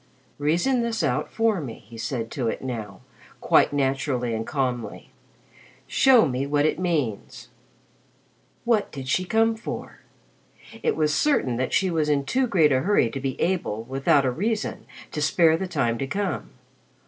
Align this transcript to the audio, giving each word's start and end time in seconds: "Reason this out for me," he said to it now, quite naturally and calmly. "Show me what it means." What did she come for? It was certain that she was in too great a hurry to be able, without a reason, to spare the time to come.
"Reason 0.39 0.81
this 0.81 1.03
out 1.03 1.31
for 1.31 1.61
me," 1.63 1.83
he 1.87 1.95
said 1.95 2.31
to 2.31 2.47
it 2.47 2.63
now, 2.63 3.01
quite 3.39 3.71
naturally 3.71 4.33
and 4.33 4.47
calmly. 4.47 5.11
"Show 5.85 6.27
me 6.27 6.47
what 6.47 6.65
it 6.65 6.79
means." 6.79 7.49
What 8.65 8.91
did 8.91 9.07
she 9.07 9.25
come 9.25 9.55
for? 9.55 9.99
It 10.81 10.95
was 10.95 11.13
certain 11.13 11.57
that 11.57 11.71
she 11.71 11.91
was 11.91 12.09
in 12.09 12.25
too 12.25 12.47
great 12.47 12.71
a 12.71 12.79
hurry 12.81 13.11
to 13.11 13.19
be 13.19 13.39
able, 13.39 13.83
without 13.83 14.25
a 14.25 14.31
reason, 14.31 14.87
to 15.11 15.21
spare 15.21 15.55
the 15.55 15.67
time 15.67 15.99
to 15.99 16.07
come. 16.07 16.49